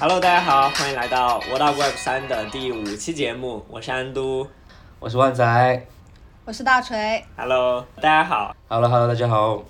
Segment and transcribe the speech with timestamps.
[0.00, 4.48] Hello，大家好，欢迎来到 What Up Web 三的第五期节目，我是安都。
[4.98, 5.86] 我是万仔。
[6.46, 7.22] 我是大锤。
[7.36, 8.56] Hello，大家好。
[8.66, 9.62] Hello Hello，大家好。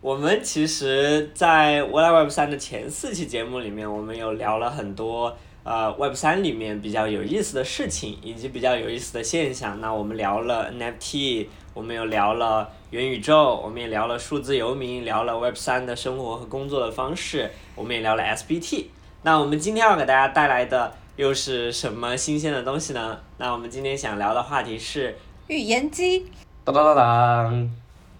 [0.00, 9.80] 我们其实，在 What Up Web 三的前四期节目里面，我们有聊了很多呃 Web 三里面比较有意思的事情，以及比较有意思的现象。
[9.80, 18.84] 那我们聊了 NFT，我们又聊了元宇宙，我们也聊了数字游民，聊了 Web 三的生活和工作的方式，我们也聊了 SBT。
[19.24, 23.20] 那我们今天要给大家带来的又是什么新鲜的东西呢？
[23.38, 26.26] 那我们今天想聊的话题是预言机，
[26.64, 27.70] 当当当当。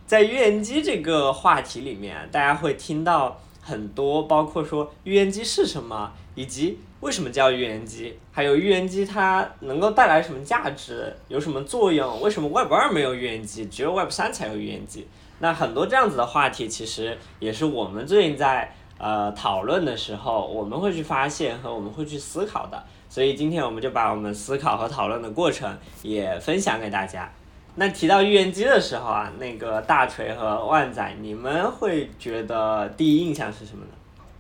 [0.07, 15.09] 在预言机这个话题里面，大家会听到很多，包括说预言机是什么，以及为什么叫预言机，还有预言机它能够带来什么价值，有什么作用，为什么 Web 二没有预言机，只有 Web 三才有预言机。
[15.41, 18.73] 那很多这样子的话题，其实也是我们最近在
[19.03, 22.81] 呃讨论的时候，我们会去发现和我们会去思考的。
[23.09, 27.31] 所以今天我们就把我们思考和讨论的过程也分享给大家。
[27.75, 33.91] 那提到预言机的时候啊，那个大锤和万仔，你们会觉得第一印象是什么呢？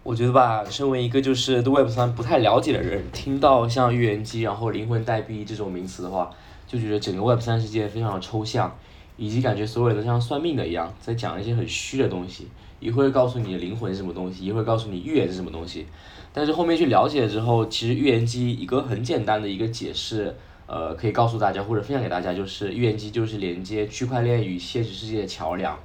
[0.02, 6.30] 我觉得吧，身为一个就是对 Web 三不太了解的人，听到像预言机，然后灵魂代币这种名词的话，
[6.66, 8.74] 就觉得整个 Web 三世界非常的抽象，
[9.16, 12.48] 以及感觉所有人都像算命的一样，在讲一些很虚的东西，
[12.82, 15.86] 一会儿告诉你灵魂是什么东西，一会儿告诉你预言是什么东西。
[16.32, 20.34] 但是后面去了解之后，其实预言机一个很简单的一个解释，
[20.66, 25.78] 呃，可以告诉大家或者分享给大家，就是预言机就是连接区块链与现实世界的桥梁。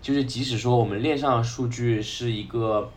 [0.00, 2.90] 就是即使说我们链上的数据是一个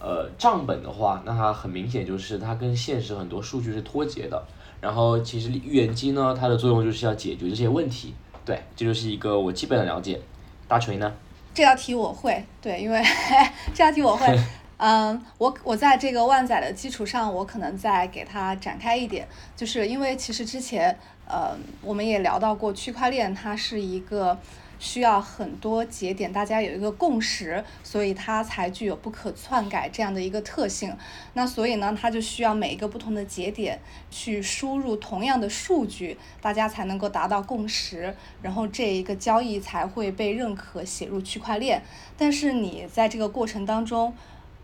[0.00, 4.42] 呃账本的话，那它很明显就是它跟现实很多数据是脱节的。
[4.80, 8.14] 然后其实预言机呢，它的作用就是要解决这些问题。
[8.44, 10.20] 对，这就是一个我基本的了解。
[10.66, 11.12] 大锤呢？
[11.54, 13.02] 这道题我会，对，因为
[13.74, 14.26] 这道题我会。
[14.80, 19.26] 嗯，我我在这个万载的基础上，我可能再给它展开一点，
[19.56, 24.38] 就是因为其实之前，呃，我们也聊到过区块链，它是一个
[24.78, 30.96] 需要很多节点，大家有一个共识，所以它才具有不可篡改这样的一个特性。
[31.34, 33.80] 那所以呢，它就需要每一个不同的节点
[34.10, 41.82] 去输入同样的数据，大家才能够达到共识，然后这一个交易才会被认可写入区块链。
[42.16, 44.14] 但是你在这个过程当中，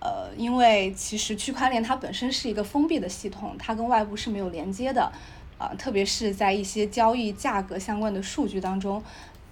[0.00, 5.10] 呃，因为其实区块链它本身是一个封闭的系统，它跟外部是没有连接的，
[5.56, 9.02] 啊、特别是在一些交易价格相关的数据当中，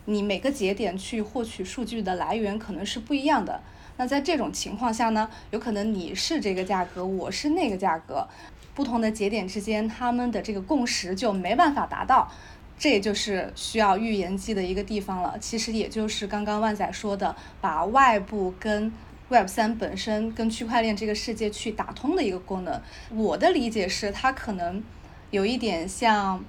[0.06, 3.60] 你每个节点去获取数据的来源可能是不一样的。
[3.96, 8.26] 那在这种情况下呢，有可能你是这个价格，我是那个价格，
[8.74, 12.30] 不同的节点之间他们的这个共识就没办法达到。
[12.78, 15.38] 这也就是需要预言机的一个地方了。
[15.38, 18.90] 其实也就是刚刚万仔说的，把外部跟
[19.28, 22.82] Web 三本身跟区块链这个世界去打通的一个功能。
[23.10, 24.82] 我的理解是，它可能
[25.30, 26.44] 有一点像，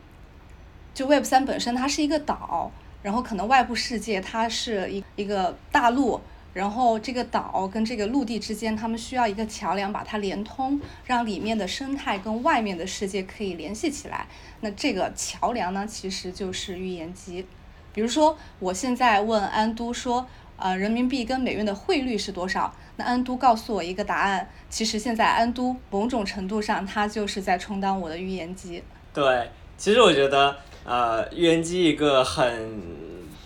[0.94, 2.72] 就 Web 三本身它是一个岛，
[3.04, 6.20] 然后可能外部世界它是一一个大陆。
[6.54, 14.28] 然后这个岛跟这个陆地之间，他们需要一个桥梁把它连通，让里面的生态跟外面的世界可以联系起来。
[14.62, 17.44] 那这个桥梁呢，其实就是预言机。
[17.92, 20.28] 比如说，我现在问安都说，
[20.58, 22.72] 呃，人民币跟美元的汇率是多少？
[22.98, 24.48] 那安都告诉我一个答案。
[24.70, 28.84] 其实现在安都某种程度上，它就是在充当我的预言机。
[29.12, 30.56] 对，其实我觉得，
[30.86, 32.82] 呃，预言机一个很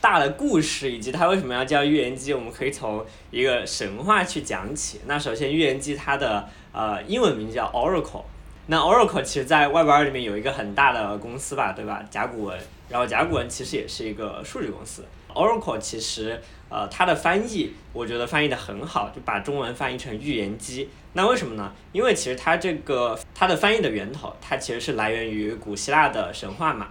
[0.02, 5.02] 大的故事，以及它为什么要叫预言机，我们可以从一个神话去讲起。
[5.06, 8.24] 那首先，预言机它的呃英文名叫 Oracle。
[8.68, 12.04] 那 Oracle 其实在 Web 二里面有一个很大的公司吧，对吧？
[12.10, 12.60] 甲骨文，
[12.90, 15.06] 然后甲骨文其实也是一个数据公司。
[15.34, 20.90] Oracle 其实呃它的翻译，我觉得翻译的很好，就把中文翻译成预言机。
[21.14, 21.72] 那为什么呢？
[21.92, 26.88] 因为其实它这个它的翻译的源头，它其实是来源于古希腊的神话嘛。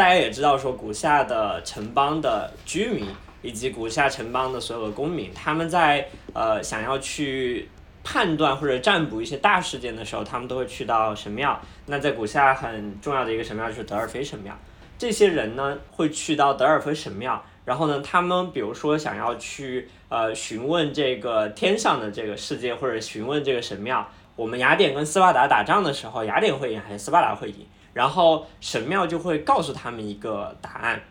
[0.00, 3.06] 大家也知道说，古希腊的城邦的居民
[3.42, 7.68] 以及古希腊城邦的所有的公民，他们在呃想要去
[8.02, 11.60] 判断或者占卜一些大事件的时候，他们都会去到神庙。
[11.84, 14.58] 那在古希腊很重要的一个神庙就是德尔菲神庙。
[14.96, 27.66] 这些人呢会去到德尔菲神庙，然后呢，他们比如说想要去呃询问这个天上的这个世界，或者询问这个神庙，我们雅典跟斯巴达打仗的时候，雅典会赢还是斯巴达会赢？
[27.92, 31.02] 然后神庙就会告诉他们一个答案，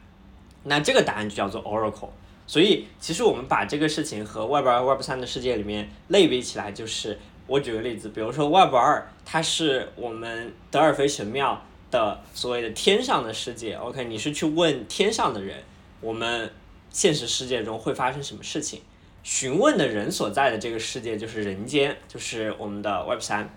[0.64, 2.10] 那这个答案就叫做 Oracle。
[2.48, 11.62] 所以其实我们把这个事情和 Web 二、Web 三的世界里面类比起来，就是我举个例子，比如说 Web 二，它是我们德尔菲神庙
[11.92, 13.76] 的所谓的天上的世界。
[13.76, 15.64] OK，你是去问天上的人，
[16.02, 16.52] 我们
[16.90, 18.82] 现实世界中会发生什么事情？
[19.22, 23.48] 询问的人所在的这个世界就是人间，就是我们的 Web 三。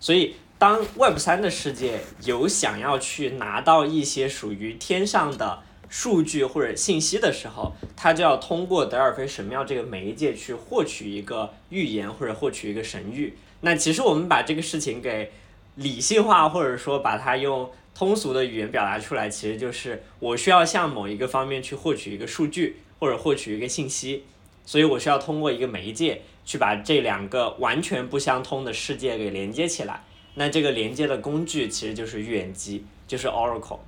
[0.00, 13.32] 所以当 Web 三的世界有想要去拿到一些属于天上的数据或者信息的时候，它就要通过德尔菲神庙这个媒介去获取一个预言或者获取一个神谕。
[13.62, 15.32] 那其实我们把这个事情给
[15.76, 24.24] 理性化，或者说把它用通俗的语言表达出来，其实就是我需要向某一个方面去获取一个数据或者获取一个信息，
[24.66, 30.04] 所以我需要通过一个媒介去把这两个完全不相通的世界给连接起来。
[30.34, 33.78] 那这个连接的工具其实就是预言机，就是 Oracle。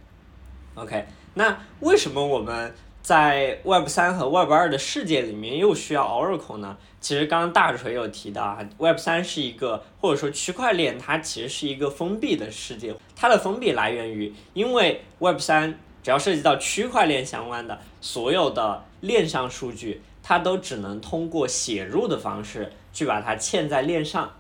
[0.74, 1.04] OK，
[1.34, 6.76] 那为什么我们在 Web 三和 Web 二的世界里面又需要 Oracle 呢？
[7.00, 12.94] 其实刚刚大锤有提到啊，Web 三是一个或者说区块链，它其实是一个封闭的世界。
[13.16, 24.32] 它的封闭来源于，因为 Web 三只要涉及到区块链相关的所有的链上数据，它都只能通过写入的方式去把它嵌在链上。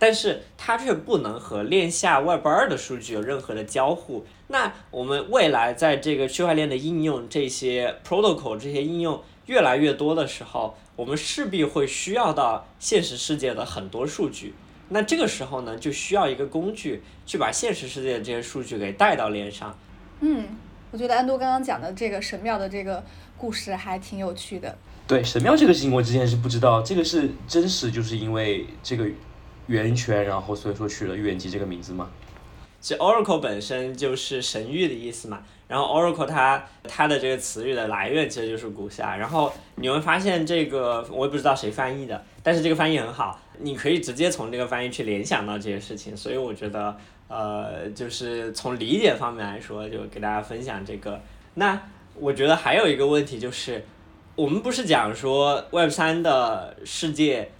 [0.00, 4.24] 但是它却不能和链下 Web 二的数据有任何的交互。
[4.48, 14.54] 那我们未来在这个区块链的应用，这些 protocol 这些应用越来越多的时候，我们势必会需要到现实世界的很多数据。
[14.88, 19.78] 那这个时候呢，就需要一个工具去把现实世界的这些数据给带到链上。
[20.20, 20.46] 嗯，
[20.90, 23.04] 我觉得安多刚刚讲的这个神庙的这个
[23.36, 24.74] 故事还挺有趣的。
[25.06, 29.06] 对神庙这个事情，我之前是不知道，这个是真实，就是因为这个。
[29.70, 32.10] 源泉，然后所以说取了预言机这个名字嘛。
[32.80, 46.96] 其实 Oracle 本身就是神谕的意思嘛，然后 Oracle 它它的这个词语的来源其实就是古希腊，然后你会发现这个我也不知道谁翻译的，但是这个翻译很好，你可以直接从这个翻译去联想到这些事情，所以我觉得
[47.28, 51.20] 呃就是从理解方面来说，就给大家分享这个。
[51.54, 51.80] 那
[52.14, 53.84] 我觉得还有一个问题就是，
[54.34, 57.52] 我们不是讲说 Web 三的世界。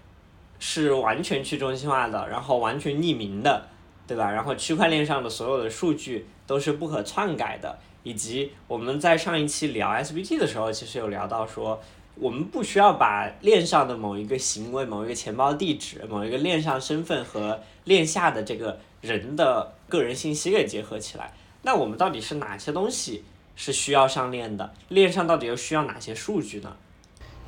[0.60, 3.66] 是完全去中心化的，然后完全匿名的，
[4.06, 4.30] 对吧？
[4.30, 11.80] 然后区块链上的所有的数据都是不可篡改的，以及我们在上一期聊 SBT 的时候，其实有聊到说，
[12.16, 21.32] 我们不需要把链上的某一个行为、某一个钱包地址、某一个链上身份和链下的这个人的个人信息给结合起来。
[21.62, 23.24] 那我们到底是哪些东西
[23.56, 24.72] 是需要上链的？
[24.88, 26.76] 链上到底又需要哪些数据呢？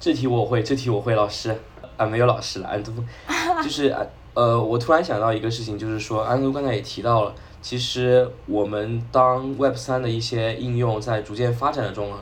[0.00, 1.58] 这题我会，这题我会，老师。
[2.02, 2.92] 啊，没有老师了，安都，
[3.62, 3.94] 就是
[4.34, 12.12] 呃，我突然想到一个事情，就是说，安都刚才也提到了，其实我们当 Web 三的一些应用在逐渐发展的中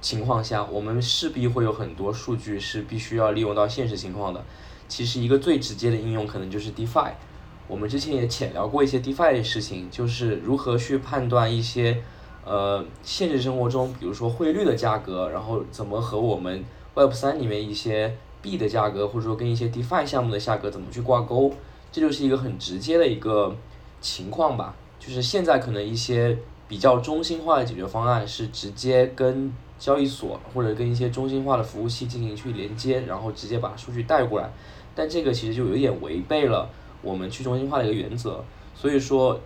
[0.00, 4.42] 情况下，我们势必会有很多数据是必须要利用到现实情况的。
[4.88, 7.10] 其实一个最直接的应用可能就是 DeFi。
[7.68, 12.02] 我们之前也浅聊过一些 DeFi 的事情，就是如何去判断一些
[12.44, 16.64] 呃现实生活中，比如说汇率的价格，然后怎么和我们
[16.94, 21.52] Web 三里面一些币的价格，或者说跟一些 DeFi 项目的价格怎么去挂钩，
[21.92, 23.54] 这就是一个很直接的一个
[24.00, 24.74] 情况吧。
[24.98, 26.36] 就是现在可能一些
[26.68, 34.50] 比较中心化的解决方案是直接跟交易所或者跟一些中心化的服务器进行去连接，然后直接把数据带过来。
[34.94, 36.68] 但这个其实就有点违背了
[37.00, 38.44] 我们去中心化的一个原则。
[38.74, 39.40] 所以说，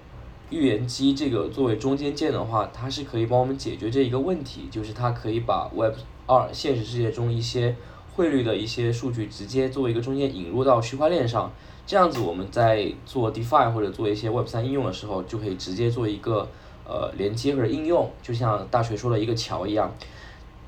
[0.50, 5.94] 预言机这个作为中间件的话，它是可以帮我们解决这一个问题，就是它可以把 Web
[6.26, 7.76] 二现实世界中一些
[8.14, 11.52] 汇率的一些数据直接作为一个中间引入到区块链上，
[11.84, 16.48] 这样子我们在做 DeFi 或者做一些 Web 三应用的时候，就可以直接做一个
[16.86, 19.92] 呃连接或者应用，就像大锤说的一个桥一样，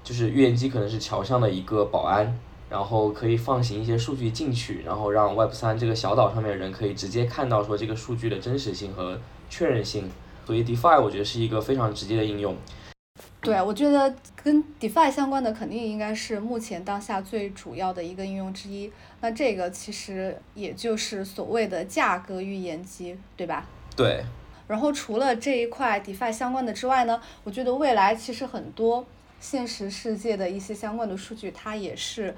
[0.02, 2.36] 就是预言机可能是桥上的一个保安，
[2.68, 10.10] 然后可以放行一些数据进去，然后让 Web 三这个小岛上面的人可以直接看到说这个数据的真实性和确认性，
[10.44, 12.56] 所以 DeFi 我觉得是一个非常直接的应用。
[13.46, 14.12] 对，我觉得
[14.42, 18.90] 跟 DeFi 相关的肯定应该是目前当下最主要的一个应用之一。
[19.20, 23.64] 那这个其实也就是所谓的价格预言机，对吧？
[23.94, 24.24] 对。
[24.66, 29.06] 然后除了这一块 DeFi 相关的之外呢，我觉得未来其实很多
[29.38, 32.34] 现实世界的一些相关的数据，它也是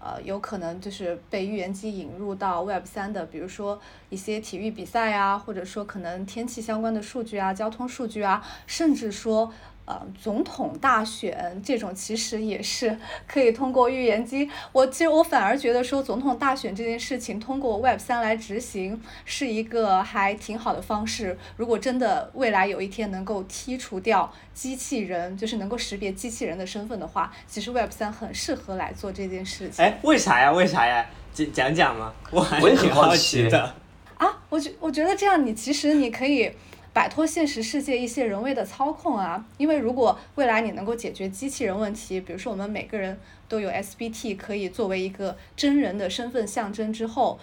[0.00, 3.78] 呃有可能就是被预言机引入到 Web 三的，比如说
[4.08, 9.52] 一些体育比赛啊，或者说可能天气相关的数据啊、交通数据啊，甚至说。
[9.88, 12.94] 呃，总统大选这种其实也是
[13.26, 14.46] 可以通过预言机。
[14.70, 21.38] 我其实我反而觉得说，总统大选这件事情通过 Web 三来执行是一个还挺好的方式。
[21.56, 29.82] 如果真的未来有一天能够剔除掉机器人，就是能够识别机器人的身份的话，其实 Web 三很适合来做这件事情。
[29.82, 30.52] 哎，为啥呀？
[30.52, 31.06] 为啥呀？
[31.32, 32.12] 讲讲讲吗？
[32.30, 33.74] 我还是挺好奇的。
[34.18, 36.52] 啊，我觉我觉得这样，你其实你可以。
[36.92, 43.18] 摆脱现实世界一些人为的操控啊，因为如果未来你能够解决机器人问题，比如说我们每个人
[43.48, 47.38] 都有 SBT 可以作为一个真人的身份象征之后，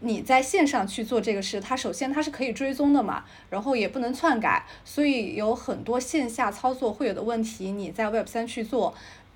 [0.00, 8.94] 你在线上去做这个事，它首先它是可以追踪的嘛，然后也不能篡改，所以有很多线下操作会有的问题，你在 Web 三去做。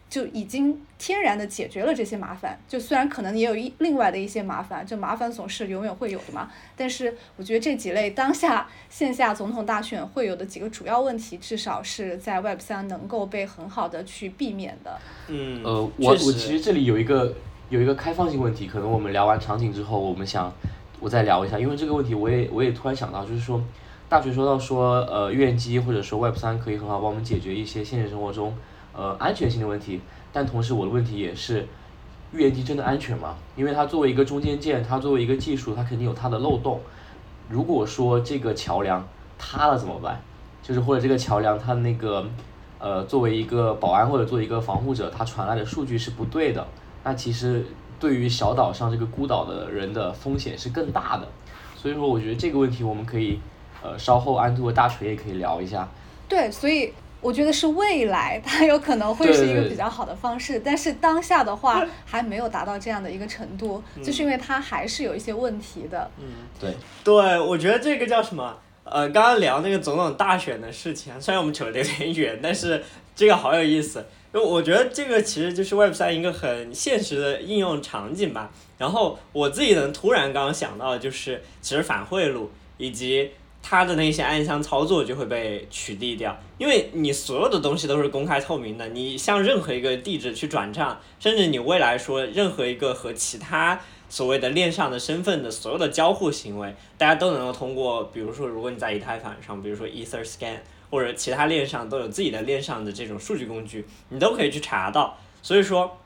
[0.09, 6.49] 就已经天然的解决了这些麻烦，就虽然可能也有一另外的一些麻烦，就麻烦总是永远会有的嘛。
[6.77, 14.97] 但是我觉得这几类当下线下总统大选会有的几个主要问题，至少是在 Web 三能够被很好的去避免的。
[15.27, 17.35] 嗯，呃，我我其实这里有一个
[17.69, 20.53] 有一个开放性问题，可能我们聊完场景之后，我们想
[21.01, 23.61] 我再聊一下，因为这个问题我也我也突然想到，就是说
[24.09, 28.57] 大学说到说呃，预言机或者说 Web 三可以很好帮我们解决一些现实生活中。
[28.97, 30.01] 呃，安全性的问题，
[30.33, 31.67] 但同时我的问题也是，
[32.33, 33.37] 预言机真的安全吗？
[33.55, 36.81] 因为它作为一个中间件，它作为一个技术，它肯定有它的漏洞。
[37.51, 39.07] 如果说这个桥梁
[39.39, 40.21] 塌了怎么办？
[40.63, 42.27] 就是或者这个桥梁它那个，
[42.79, 46.67] 呃，作为一个保安或者作为一个防护者，它传来的数据是不对的，
[47.05, 47.65] 那其实
[48.01, 51.29] 对于小岛上这个孤岛的人的风险是更大的。
[51.77, 53.39] 所以说，我觉得这个问题我们可以，
[53.83, 55.87] 呃，稍后安兔和大锤也可以聊一下。
[56.27, 56.93] 对，所以。
[57.21, 66.09] 我觉得是未来，它有可能会是一个比较好的方式，但是当下的话 还没有达到这样的一个程度，就是因为它还是有一些问题的。
[66.19, 66.27] 嗯，
[66.61, 68.57] 对，对，我觉得这个叫什么？
[68.85, 72.85] 呃，刚刚聊那个总统大选的事情，虽然我们扯得有点远，但是
[73.17, 78.53] 这个好有意思，因为我觉得这个其实就是 Web 三一个很现实的应用场景吧。
[78.79, 82.47] 然后我自己能突然刚刚想到的，就是其实反贿赂
[82.77, 83.33] 以及。
[83.69, 100.59] 它的那些暗箱操作就会被取缔掉，因为你所有的东西都是公开透明的，你向任何一个地址去转账，甚至你未来说任何一个和其他所谓的链上的身份的所有的交互行为，大家都能够通过，比如说如果你在以太坊上，比如说 EtherScan
[100.89, 105.19] 或者其他链上都有自己的链上的这种数据工具，你都可以去查到。
[105.43, 105.99] 所以说，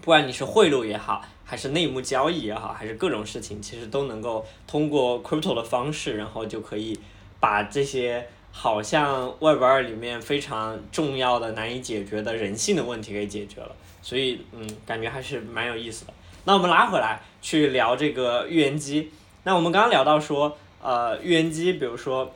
[0.00, 1.24] 不管你是贿赂也好。
[1.50, 6.96] 还是内幕交易也好，还是各种事情，其实都能够通过 crypto 的方式，然后就可以
[7.40, 13.74] 把这些好像 Web 二里面非常重要的、难以解决的人性的问题给解决了。
[14.00, 16.12] 所以，嗯，感觉还是蛮有意思的。
[16.44, 19.10] 那我们拉回来去聊这个预言机。
[19.42, 22.32] 那我们刚刚聊到说，呃，预言机，比如说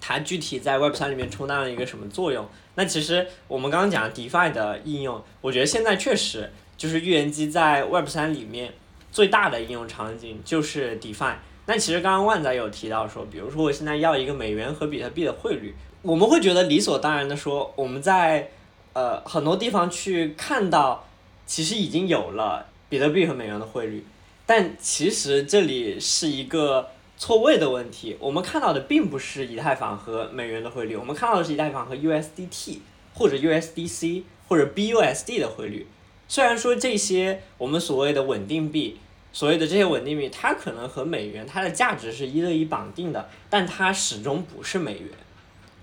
[0.00, 2.44] 它具体在 Web 三里面充当了一个什么作用？
[2.74, 6.50] 那其实我们刚刚讲 DeFi 的应用，我觉得现在确实。
[6.80, 8.72] 就是预言机在 Web 三里面
[9.12, 11.36] 最大的应用场景就是 Define。
[11.66, 18.48] 那其实刚刚万仔有提到说，比如说我现在要一个美元和比特币的汇率，我们会觉得理所当然的说，我们在
[18.94, 21.06] 呃很多地方去看到，
[21.44, 24.02] 其实已经有了比特币和美元的汇率。
[24.46, 32.78] 但其实这里是一个错位的问题，我们看到的并不是以太坊和美元的汇率，我们看到的是以太坊和 USDT
[33.12, 35.86] 或者 USDC 或者 BUSD 的汇率。
[36.30, 39.00] 虽然说这些我们所谓的稳定币，
[39.32, 45.08] 所谓的这些稳定币，它可能和美元它的价值是一对一绑定的，但它始终不是美元。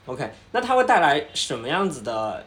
[0.05, 2.45] OK，那它会带来什么样子的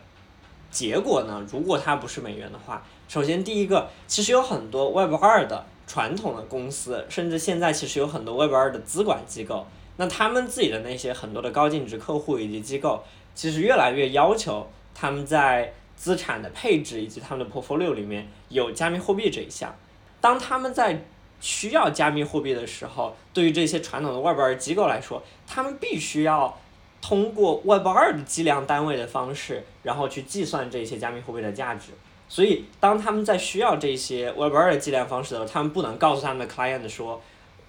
[0.70, 1.46] 结果呢？
[1.52, 9.66] 如果它不是美元的话，首先第一个，其实有很多 Web 二的传统的公司，甚至现在其实有很多 Web 二的资管机构，
[9.98, 13.04] 那他们自己的那些很多的高净值客户以及机构，
[13.34, 19.76] 其实越来越要求他们在资产的配置以及他们的 portfolio 里面有加密货币这一项，
[20.18, 21.04] 当他们在
[21.40, 26.58] 需要加密货币的时候，对于这些传统的 Web 二机构来说，他们必须要
[27.02, 31.90] 通过 Web 二的计量单位的方式，然后去计算这些加密货币的价值。
[32.30, 37.20] 所以，当他们在需要这些 Web 二的计量方式的时候，他们不能告诉他们的 client 说，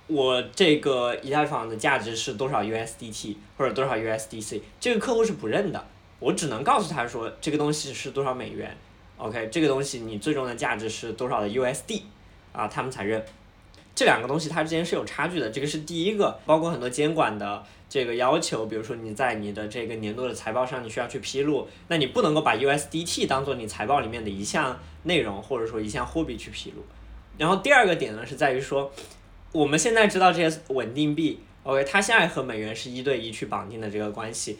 [0.07, 5.85] 我这个以太坊的价值是多少 USDT 或者多少 USDC，这个客户是不认的。
[6.21, 8.77] 我只能告诉他说这个东西是多少美元
[9.17, 12.03] ，OK，这个东西你最终的价值是多少的 USD，
[12.53, 13.25] 啊，他们才认。
[13.93, 26.83] 这两个东西它之间是有差距的，这个是第一个，包括很多监管的这个要求，比如说你在你的这个年度的财报上你需要去披露，那你不能够把 USDT 当做你财报里面的一项内容或者说一项货币去披露。
[27.37, 28.91] 然后第二个点呢是在于说，
[29.51, 34.57] 我们现在知道这些稳定币，OK，它现在和美元是一对一去绑定的这个关系。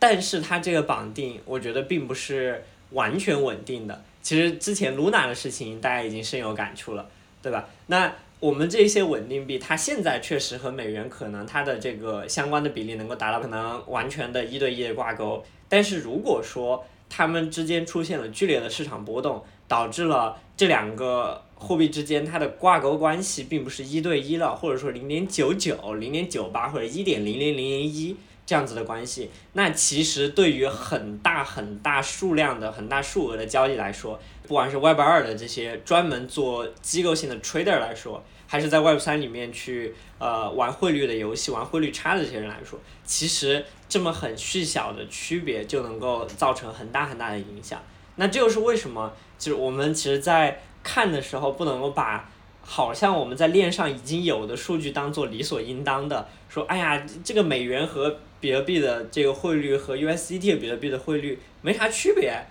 [0.00, 4.02] 但是它这个绑定，我觉得并不是完全稳定的。
[4.20, 7.08] 其实之前 Luna 的事情，大家已经深有感触了，
[7.40, 7.68] 对吧？
[7.86, 15.44] 那我们这些稳定币，它现在确实和美元可能它的这个相关的比例能够达到可能完全的一对一的挂钩。
[15.68, 28.16] 但是如果说它们之间出现了剧烈的市场波动，导致了这两个货币之间它的挂钩关系并不是一对一了，或者说零点九九、零点九八或者一点零零零零一。
[28.50, 29.30] 这样子的关系。
[29.52, 47.80] 那其实对于很大很大数量的、很大数额的交易来说，不管是 Web 二的这些专门做机构性的 trader 来说，还是在 Web 三里面去呃玩汇率的游戏、玩汇率差的这些人来说，其实这么很细小的区别就能够造成很大很大的影响。
[48.16, 52.28] 那这就是为什么，就是我们其实，在看的时候不能够把
[52.62, 62.42] 好像我们在链上已经有的数据当做理所应当的，说哎呀，这个美元和比特币的这个汇率和 USDT 比特币的汇率没啥区别，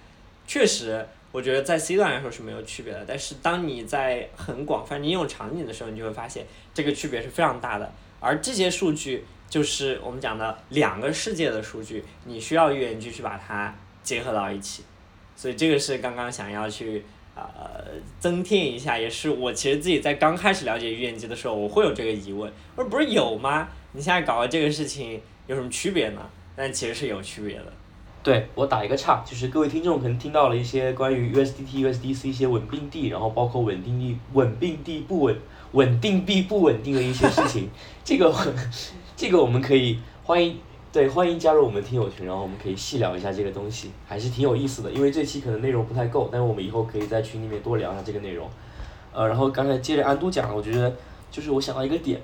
[0.48, 1.06] 确实。
[1.32, 6.44] 我觉得在 C 端来说是没有区别的，但是当你在很广泛应用场景的时候，你就会发现
[6.74, 7.94] 这个区别是非常大的。
[8.20, 14.82] 而这些数据就是我们讲的两个世界的数据，你需要预言机去把它结合到一起。
[15.36, 17.06] 所以这个是刚刚想要去
[17.36, 17.44] 呃
[18.20, 23.70] 增添一下，也是我其实自己在刚开始了解预言机的时候，我会有这个疑问，我说不是有吗？
[23.92, 26.22] 你现在搞的这个事情有什么区别呢？
[26.56, 27.66] 但其实是有区别的。
[28.22, 35.36] 对我打一个岔，就是各位听众可能听到了一些关于 USDT、USDC 一些稳定币，然后包括稳定币、稳定币不稳、
[35.72, 37.68] 稳定币不稳定的一些事情。
[38.04, 38.32] 这个
[39.18, 40.56] 这个我们可以欢迎
[40.94, 44.92] 对欢迎加入我们听友群，然后我们可以细聊一下这个东西，还是挺有意思的。
[44.92, 48.48] 因为这期可能内容不太够，但是我们以后可以在群里面多聊一下这个内容。
[49.12, 50.96] 呃，然后刚才接着安都讲，我觉得
[51.32, 52.22] 就是我想到一个点，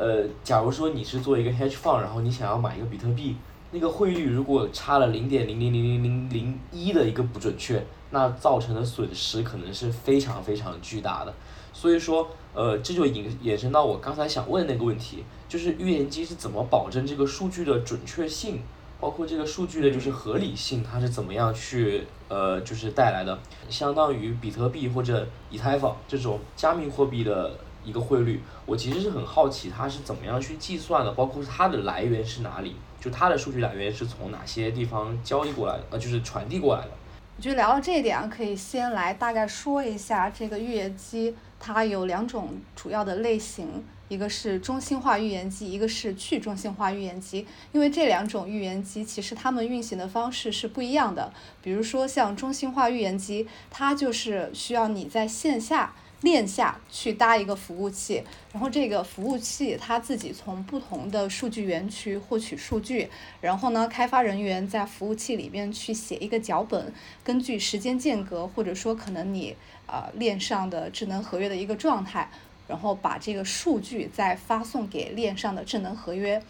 [0.00, 3.36] 呃，假如说你是做一个 hedge fund，然后你想要买一个比特币。
[3.70, 11.34] 那个汇率如果差了零点零零零零零零一的一个不准确，那造成的损失可能是非常非常巨大的。
[11.74, 18.62] 所以说，呃，这就引衍生到我刚才想问那个问题，就是预言机是怎么保证这个数据的准确性，
[18.98, 23.38] 包括这个数据的就是合理性，它是怎么样去呃就是带来的？
[23.68, 27.52] 相当于比特币或者以太坊这种加密货币的
[27.84, 32.76] 一个汇率，我其实是很好奇它是怎么样去计算的，包括它的来源是哪里？
[33.00, 35.84] 就它的数据来源是从哪些地方交易过来的？
[35.90, 36.90] 呃，就是传递过来的。
[37.36, 47.46] 我觉得聊到这一点啊，可以先来大概说一下这个预言机，它有两种主要的类型，一个是中心化预言机，一个是去中心化预言机。
[47.72, 51.32] 因为这两种预言机其实它们运行的方式是不一样的。
[51.62, 55.94] 比如说像中心化预言机，它就是需要你在线下。
[56.22, 63.08] 链下去搭一个服务器，然后这个服务器它自己从不同的数据园区获取数据，
[63.40, 66.92] 然后呢，开发人员在服务器里边去写一个脚本，
[67.24, 69.56] 根据时间间隔或者说可能你
[69.86, 72.30] 呃链上的智能合约的一个状态，
[72.68, 76.42] 然后把这个数据再发送给链上的智能合约，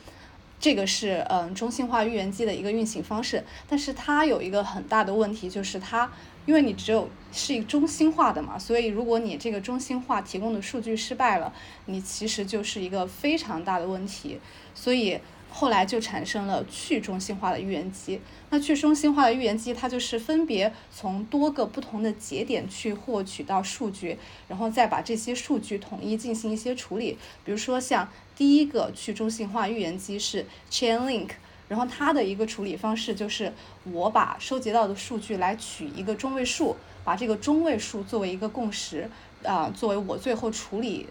[0.59, 6.11] 这个是嗯中心化预言机的一个运行方式，但是它有一个很大的问题就是它。
[6.51, 11.55] 因为你只有是一个中心化的嘛，所以如果你这个中心化提供的数据失败了，
[11.87, 14.41] 你其实就是一个非常大的问题。
[14.75, 15.17] 所以
[15.49, 18.21] 后来就产生了去中心化的预言机。
[18.51, 27.17] 那去中心化的预言机，它就是分别从多个不同的节点去获取到数据，然后再把这些数据统一进行一些处理。
[27.45, 31.29] 比如说像第一个去中心化预言机是 Chainlink。
[31.71, 33.53] 然后它的一个处理方式就是，
[33.85, 39.09] 我把收集到的数据来取一个中位数，把这个中位数作为一个共识，
[39.45, 41.07] 啊，作为我最后处理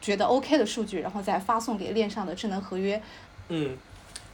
[0.00, 3.02] 觉得 OK 的数据，然后再发送给链上的智能合约。
[3.48, 3.76] 嗯，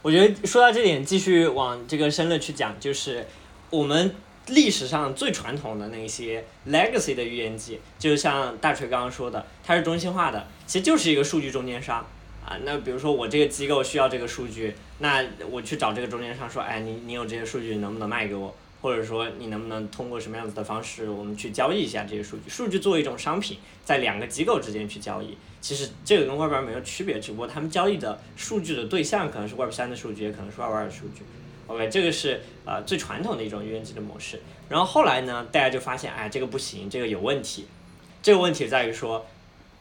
[0.03, 3.25] 我觉得说到这点，继续往这个深了去讲，就是
[3.71, 4.13] 我们
[4.45, 12.05] 历史上最传统的那些 legacy 的预言机，就像大锤刚刚说的，它是中心化的，其实就是一个数据中间商。
[12.45, 18.55] 啊，那比如说我这个机构需要这个数据，那我去找这个中间商说，哎，你你有这些数据，能不能卖给我？
[18.81, 22.47] 或者说你能不能通过什么样子的方式，我们去交易一下这些数据？
[22.47, 31.23] 数据作为一种商品，在两个机构之间去交易，其实这个跟 Web 二没有区别，只不过他们交易的数据的对象可能是 Web 三的数据，也可能是 Web 二的数据。
[31.65, 34.39] OK，这个是呃最传统的一种预言机的模式。
[34.69, 37.65] 然后后来呢，大家就发现，哎，这个不行，这个有问题。
[38.21, 39.25] 这个问题在于说，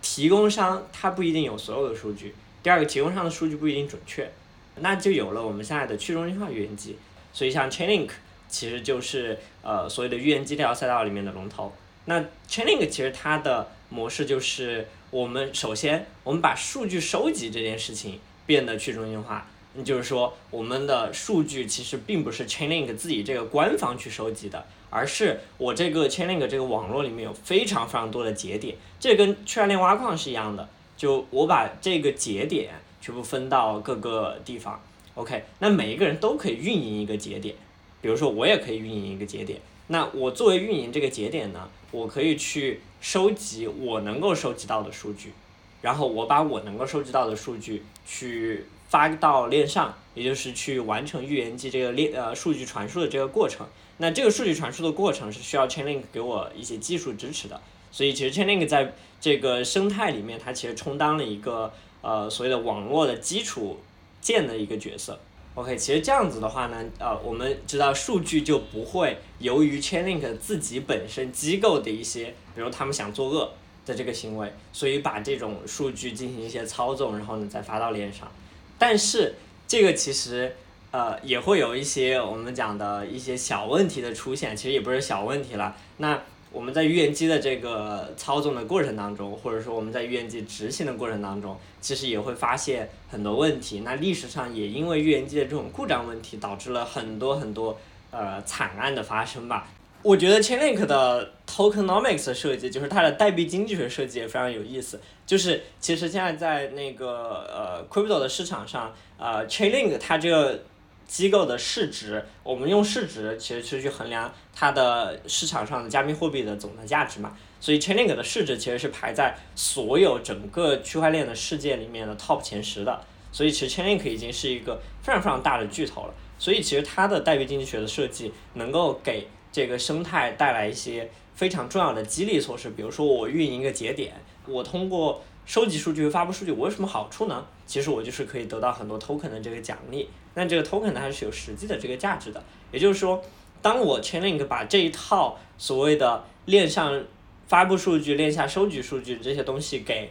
[0.00, 2.34] 提供商他不一定有所有的数据。
[2.64, 4.32] 第二个，提供上的数据不一定准确，
[4.76, 6.96] 那就有了我们现在的去中心化预言机。
[7.30, 8.08] 所以像 Chainlink
[8.48, 11.70] 其实就是呃所谓的预言机这条赛道里面的龙头。
[12.06, 19.46] 那 Chainlink 其实它的模式就是，我们首先我们把数据收集这件事情变得去中心化，
[19.84, 30.66] 就是说我们的数据其实并不是 Chainlink 自己这个官方去收集的，而是我这个 Chainlink 这个网络里面有非常非常多的节点，这跟区块链挖矿是一样的。
[31.04, 34.80] 就我把这个节点全部分到各个地方
[35.16, 37.54] ，OK，那每一个人都可以运营一个节点，
[38.00, 39.60] 比如说我也可以运营一个节点。
[39.88, 45.34] 那我作为运营这个节点呢，我可以去收集我能够收集到的数据，
[45.82, 53.66] 然后我把我能够收集到的数据去发到链上，也就是去完成预言机这个链呃数据传输的这个过程。
[53.98, 57.60] 那这个数据传输的过程是需要 Chainlink 给我一些技术支持的，
[57.94, 63.78] 所以其实 Chainlink 在这个生态里面，它其实充当了一个呃所谓的网络的基础
[64.20, 65.20] 建的一个角色。
[65.54, 73.52] OK，其实这样子的话呢，呃，我们知道数据就不会由于 Chainlink 自己本身机构的一些，比如他们想作恶
[73.86, 78.28] 的这个行为，所以把这种数据进行一些操纵，然后呢再发到链上。
[78.76, 79.36] 但是
[79.68, 80.56] 这个其实
[80.90, 85.76] 呃也会有一些我们讲的一些小问题的出现，其实也不是小问题了。
[85.98, 86.20] 那
[86.54, 93.80] 我们在预言机的这个操纵的过程当中，或者说我们在预言机执行的过程当中，其实也会发现很多问题。
[93.80, 97.76] 那历史上也因为预言机的这种故障问题，导致了很多很多
[98.12, 99.68] 呃惨案的发生吧。
[100.02, 105.00] 我觉得 Chainlink 的 tokenomics 设计，就是它的代币经济学设计也非常有意思。
[105.26, 110.62] 就是其实现在在那个呃 crypto 的市场上，呃 Chainlink 它这个
[111.06, 117.36] 机构的市值，我们用市值其实是去衡量它的市场上的加密货币的总的价值嘛。
[117.60, 123.00] 所以 Chainlink 的市值其实是排在所有整个区块链的世界里面的 top 前十的。
[123.32, 126.14] 所以其实 Chainlink 已经是一个非常非常大的巨头了。
[126.38, 132.70] 所以其实它的代币经济学的设计能够给这个生态带来一些非常重要的激励措施。
[132.70, 134.14] 比如说我运营一个节点，
[134.46, 137.44] 我通过收集数据发布数据，我有什么好处呢？
[137.66, 140.08] 其实我就是可以得到很多 token 的这个奖励。
[140.34, 142.42] 那这个 token 呢，它是有实际的这个价值的。
[142.72, 143.22] 也就是说，
[143.60, 147.04] 当我 Chainlink 把这一套所谓的链上
[147.46, 150.10] 发布数据、链下收集数据这些东西给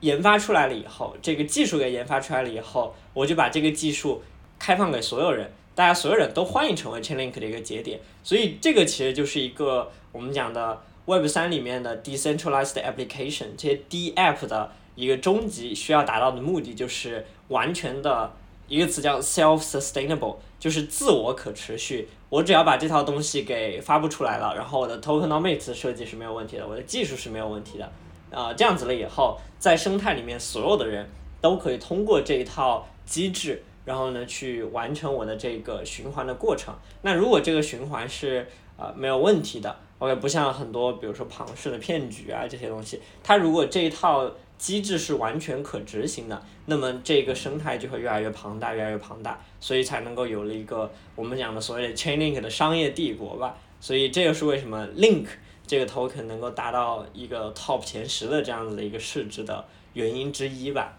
[0.00, 4.22] 研发出来了以后，这个技术给研发出来了以后，我就把这个技术
[4.58, 8.00] 开放给所有人，大家所有人都欢迎成为 Chainlink 的一个节点。
[8.22, 18.32] 所以这个其实就是一个我们讲的 Web 三里面的 decentralized application，这些 D app 的一个终极需要达到的目的，就是完全的
[18.68, 22.08] 一个词叫 self sustainable，就是自我可持续。
[22.30, 27.92] 我只要把这套东西给发布出来了，然后我的 tokenomics 设计是没有问题的，我的技术是没有问题的。
[28.30, 31.08] 啊、这样子了以后，在生态里面所有的人
[31.40, 36.74] 都可以通过这一套机制，然后呢去完成我的这个循环的过程。
[37.02, 53.56] 那如果这个循环是呃没有问题的，OK，不像很多比如说庞氏的骗局啊这些东西，它如果这一套机制是完全可执行的，那么这个生态就会越来越庞大，越来越庞大，所以才能够有了一个我们讲的所谓的 Chainlink 的商业帝国吧。
[53.80, 55.26] 所以这个是为什么 Link
[55.66, 60.96] 这个 token 能够达到一个 top 前十的这样子的一个市值的原因之一吧。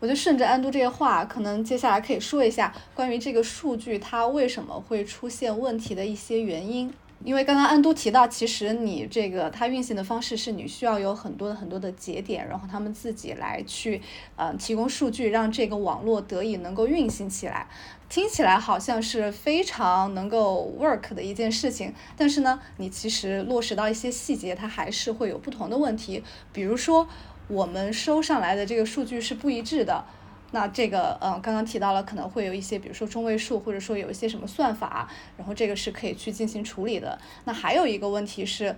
[0.00, 6.92] 我就顺着安都这些话，可能接下来可以说一下关于这个数据它为什么会出现问题的一些原因。
[7.24, 14.00] 因为刚刚安都提到，其实你这个它运行的方式是你需要有很多的很多的节点，然后他们自己来去
[14.36, 17.66] 呃提供数据，让这个网络得以能够运行起来。
[18.08, 26.22] 听起来好像是非常能够 work 的一件事情，但是呢，你其实落实到一些细节，它还是会有不同的问题。
[26.52, 27.08] 比如说，
[27.48, 30.04] 我们收上来的这个数据是不一致的，
[30.52, 37.18] 那这个嗯，刚刚提到了可能会有一些，比如说中位数，或者说有一些什么算法，然后这个是可以去进行处理的。
[37.44, 38.76] 那还有一个问题是，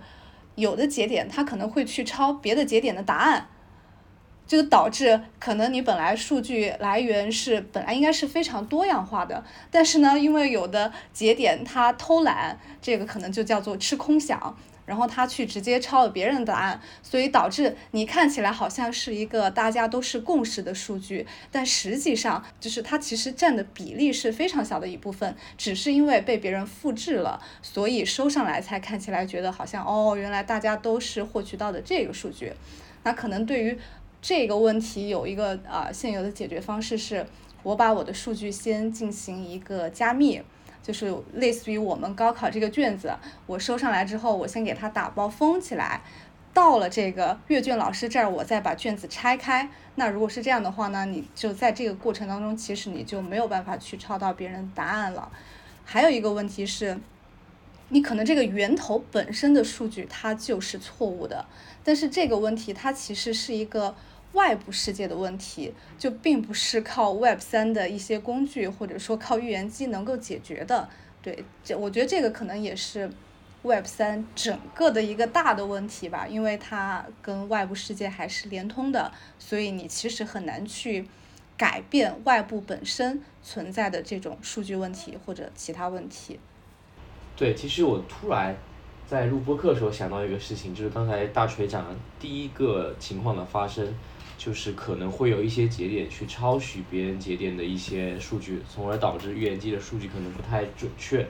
[0.55, 3.47] 有的节点它可能会去抄别的节点的答案。
[4.47, 14.55] 这个导致可能你本来数据来源是本来应该是非常多样化的，但是呢，因为有的节点它偷懒，这个可能就叫做吃空饷，
[14.89, 32.51] 然后他去直接抄了别人的答案，所以导致你看起来好像是一个大家都是共识的数据，但实际上就是它其实占的比例是非常小的一部分，只是因为被别人复制了，所以收上来才看起来觉得好像哦，原来大家都是获取到的这个数据，
[33.03, 33.77] 那可能对于
[34.19, 37.23] 这个问题有一个啊、现有的解决方式是，
[37.61, 40.41] 我把我的数据先进行一个加密，
[40.89, 43.13] 就是类似于我们高考这个卷子，
[43.45, 46.01] 我收上来之后，我先给它打包封起来，
[46.51, 49.69] 到了这个阅卷老师这儿，我再把卷子拆开。
[49.93, 55.31] 那如果是这样的话呢，你就在这个过程当中，其实你就没有办法去抄到别人答案了。
[55.85, 56.99] 还有一个问题是。
[57.91, 61.43] 你可能这个源头本身的数据它就是错误的，
[61.83, 63.95] 但是这个问题它其实是一个
[64.33, 70.87] 外部世界的问题，就并不是靠 Web 三的一些工具或者说靠预言机能够解决的。
[71.21, 73.09] 对，这我觉得这个可能也是
[73.63, 81.07] Web 三整个的一个大的问题吧，因为它跟外部世界还是连通的，所以你其实很难去
[81.57, 86.39] 改变外部本身存在的这种数据问题或者其他问题。
[87.35, 88.55] 对，其实我突然
[89.05, 93.93] 在录播课的时候想到一个事情，就是刚才大锤讲的第一个情况的发生，
[94.39, 101.27] 就是可能会有一些节点去抄袭别人节点的一些数据，从而导致预言机的数据可能不太准确。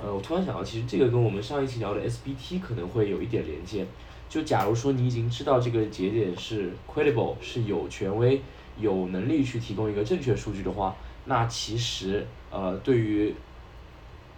[0.00, 3.86] 呃，我突然想到，其实这个跟我们上一期聊的 SBT 可能会有一点连接。
[4.28, 8.42] 就假如说你已经知道这个节点是 credible，是有权威、
[8.78, 13.34] 有能力去提供一个正确数据的话，那其实呃对于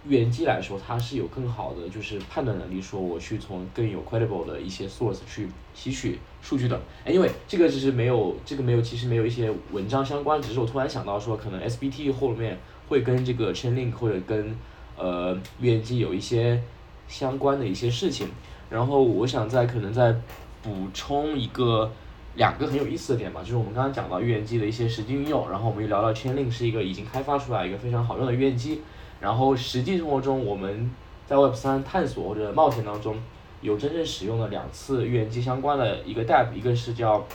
[0.07, 6.79] 预言机来说，它是有更好的就是判断能力，说我去从更有 credible 的一些 source 去吸取数据的。
[7.07, 14.55] Anyway，这个只是没有这个没有其实没有一些文章相关，只是我突然想到说，可能 SBT 后面会跟这个 Chainlink 或者跟
[14.99, 16.63] 呃预言机有一些
[17.09, 18.29] 相关的一些事情。
[18.69, 20.15] 然后我想再可能再
[20.63, 21.91] 补充一个
[22.35, 28.83] 两个很有意思的点吧，就是我们刚刚讲到预言机的一些实际运用，然后我们又聊到 Chainlink 是一个已经开发出来一个非常好用的预言机。
[29.25, 30.91] 然后实际生活中，我们
[31.25, 33.17] 在 Web 三探索或者冒险当中，
[33.63, 37.27] 有真正使用的两次预言机相关的一个 DApp，一个是叫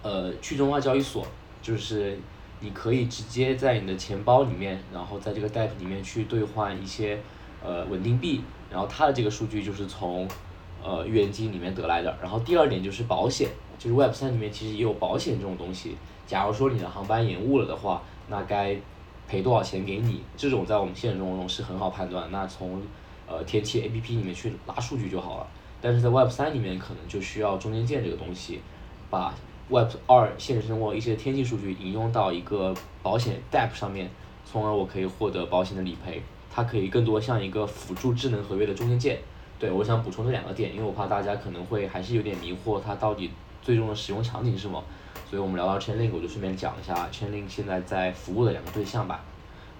[0.00, 1.26] 呃去中心化交易所，
[1.60, 2.16] 就是
[2.60, 7.18] 你可以直接在你的钱包里面，然后在这个 DApp 里面去兑换一些
[7.64, 10.28] 呃稳定币，然后它的这个数据就是从
[10.80, 12.16] 呃预言机里面得来的。
[12.22, 15.96] 然后第二点就是保险，就是 Web 三里面其实也有保险这种东西。
[16.28, 18.76] 假如说你的航班延误了的话，那该
[19.28, 20.22] 赔多少钱给你？
[20.36, 22.28] 这种在我们现实生活中是很好判断。
[22.32, 22.80] 那从
[23.28, 25.46] 呃天气 A P P 里面去拉数据就好了。
[25.80, 28.60] 但是在 Web 三里面可能就需要中间件这个东西，
[29.10, 29.32] 把
[29.68, 34.10] Web 二现实生活一些天气数据引用到一个保险 DApp 上面，
[34.44, 36.22] 从而我可以获得保险的理赔。
[36.50, 39.18] 它可以更多像一个辅助智能合约的中间件。
[39.58, 43.30] 对我想补充这两个点，因为我怕大家可能会还是有点迷惑，它到底
[43.62, 44.82] 最终的使用场景是什么。
[45.28, 49.22] 所以我们聊到 Chainlink，我就顺便讲一下 Chainlink 现在在服务的两个对象吧。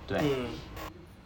[0.07, 0.19] 对。
[0.19, 0.47] 嗯，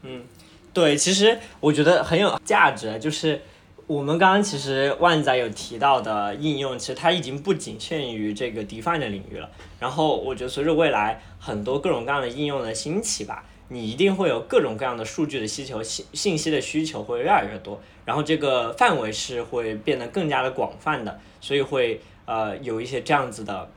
[0.02, 0.24] 嗯，
[0.72, 3.42] 对，其实我觉得很有价值，就是
[3.88, 9.50] 我们刚刚其实万载有提到的应用，其实它已经不仅限于这个 DeFi 的领域了。
[9.80, 23.68] 然后我觉得随着未来很多各种各样的应用的兴起吧，你一定会有各种各样的数据的需求，信信息的需求会越来越多，然后这个范围是会变得更加的广泛的，所以会呃有一些这样子的。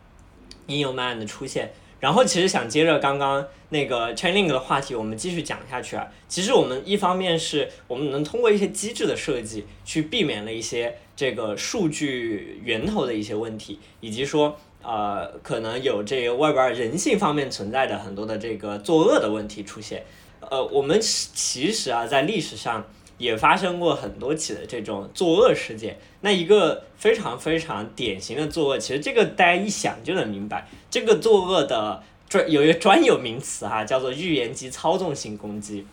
[0.68, 6.08] 应用慢慢的出现，然后其实想接着刚刚那个 Chainlink 的话题，我们继续讲下去啊。
[6.28, 20.06] 其实我们一方面是我们能通过一些机制的设计，去避免了一些这个数据源头的一些问题，以及说呃可能有这个外边人性方面存在的很多的这个作恶的问题出现。
[20.40, 22.86] 呃，我们其实啊在历史上。
[23.18, 25.98] 也发生过很多起的这种作恶事件。
[26.22, 35.86] 那一个非常非常典型的作恶，其实这个大家一想就能明白，这个作恶的专有一个专有名词哈，叫做预言机操纵性攻击。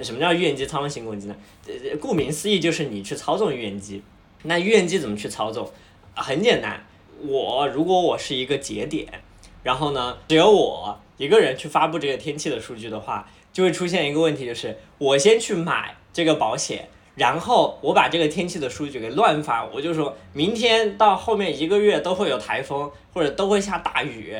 [0.00, 1.36] 什么叫预言机操纵性攻击呢？
[1.66, 4.02] 呃，顾名思义就是你去操纵预言机。
[4.44, 5.70] 那预言机怎么去操纵？
[6.14, 6.86] 很简单，
[7.20, 9.06] 我如果我是一个节点，
[9.62, 15.96] 然后呢，只有我一个人去发布这个天气的数据的话，就会出现一个问题，就是我先去买。
[16.20, 24.36] 这个保险，然后我把这个天气的数据给乱发，我就说明天到后面一个月都会有台风或者都会下大雨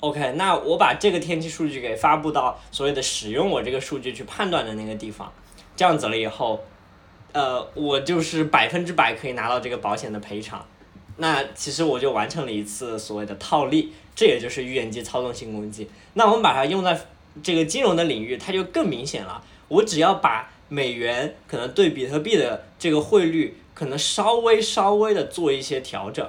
[0.00, 5.32] ，OK，那我把这个天气数据给发布到所谓的使用我这个数据去判断的那个地方，
[5.76, 6.60] 这样子了以后，
[7.30, 10.66] 呃，我就是百分之百可以拿到这个保险的赔偿，
[11.18, 15.88] 那其实我就完成了一次所谓的套利，这也就是预言机操纵性攻击。
[16.14, 17.00] 那我们把它用在
[17.40, 26.26] 这个金融的领域，它就更明显了，我只要把美元可能对比特币的这个汇率可能稍微稍微的做一些调整，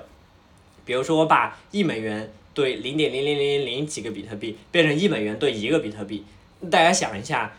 [0.84, 6.26] 比如说我把一美元兑零点零零零零几个比特币变成一美元兑一个比特币，
[6.72, 7.54] 大家想一下，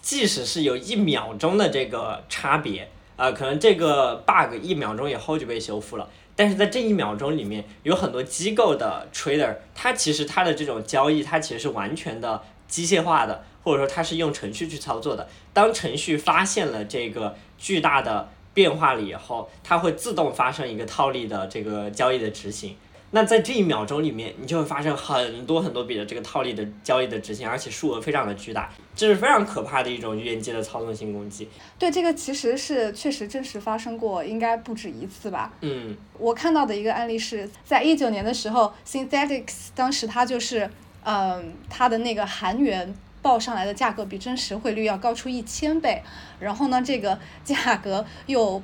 [0.00, 13.44] 即使是有一秒钟的这个差别，啊，可能这个 bug 一秒钟以后就被修复了，但是在这一秒钟里面，有很多机构的 trader，它其实它的这种交易，它其实是完全的机械化的。
[13.66, 22.76] 或者说它是用程序去操作的，当程序发现了这个巨大的变化了以后，它会自动发生一个套利的这个交易的执行。
[23.10, 31.48] 那在这一秒钟里面，你就会发生很多很多笔的这个套利的交易的执行，而且数额非常的巨大，这是非常可怕的一种预言机的操纵性攻击。
[31.76, 35.52] 对，这个其实是确实真实发生过，应该不止一次吧。
[35.62, 40.70] 嗯，我看到的一个案例是在一九年的时候，Synthetics 当时它就是，
[41.02, 42.94] 嗯，它的那个韩元。
[43.26, 46.00] 报上来的价格比真实汇率要高出一千倍，
[46.38, 48.62] 然后呢，这个价格又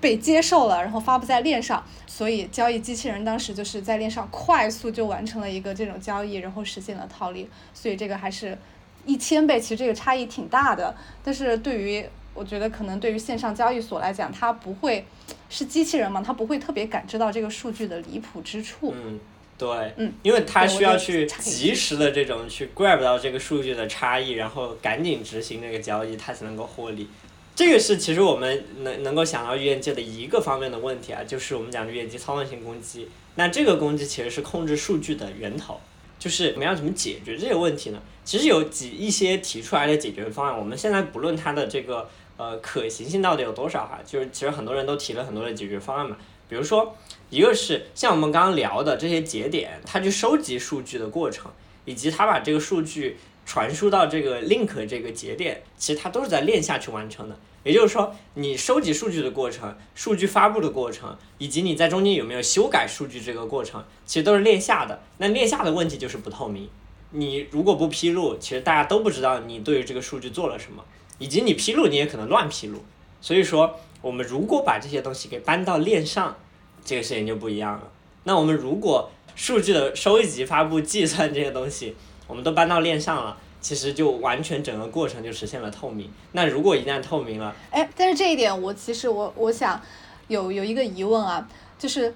[0.00, 7.48] 被接受了，然后发布在链上，所以交易机器人当时就是在链上快速就完成了一个这种交易，然后实现了套利。
[7.72, 8.58] 所以这个还是
[9.06, 10.92] 一千倍，其实这个差异挺大的。
[11.22, 12.04] 但是对于
[12.34, 15.06] 我觉得可能对于线上交易所来讲，它不会
[15.48, 18.92] 是机器人嘛，它不会特别感知到这个数据的离谱之处。
[18.96, 19.20] 嗯，
[19.56, 27.08] 对，嗯，因为它需要去及时的这种去 grab 到这个数据的差异，然后赶紧执行这个交易，它才能够获利。
[27.54, 33.08] 这个是其实我们能能够想到预言界的一个方面的问题啊，就是我们讲的预言机操纵性攻击。
[33.36, 35.80] 那这个攻击其实是控制数据的源头，
[36.18, 38.02] 就是我们要怎么解决这个问题呢？
[38.24, 46.16] 其实有几一些提出来的解决方案，我们现在不论它的这个呃可行性到底有多少哈，就是其实很多人都提了很多的解决方案嘛，
[46.48, 46.96] 比如说
[47.34, 51.50] 一个是像我们刚刚聊的这些节点，它去收集数据的过程，
[51.84, 57.36] 以及它把这个数据传输到这个 link 这个节点，其实它都是在链下去完成的。
[57.64, 65.02] 也就是说，你收集数据的过程、数据发布的过程，以及你在中间有没有修改数据这个过程，其实都是链下的。
[65.18, 66.68] 那链下的问题就是不透明。
[67.10, 70.84] 你如果不披露，其实大家都不知道你对于这个数据做了什么，
[71.18, 72.84] 以及你披露你也可能乱披露。
[73.20, 76.36] 所以说，我们如果把这些东西给搬到链上，
[76.84, 77.82] 这个事情就不一样了。
[78.24, 86.10] 那我们如果数据的收集、发布、计算这些东西，我们都搬到链上了，其实就完全整个过程就实现了透明。
[86.32, 89.80] 那如果一旦透明了，哎，但是这一点我其实我我想
[90.28, 92.14] 有有一个疑问啊，就是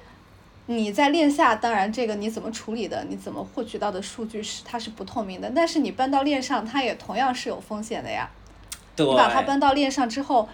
[0.66, 8.30] 你在链下，当然这个你怎么处理的，你怎么获取到的数据是它是不透明的，但是你搬到链上，它也同样是有风险的呀。
[8.94, 10.48] 对，你把它搬到链上之后，